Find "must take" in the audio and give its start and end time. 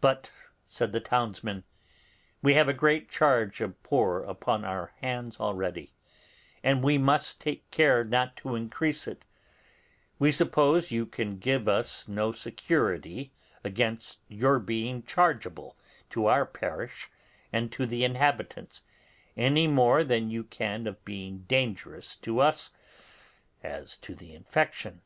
6.98-7.70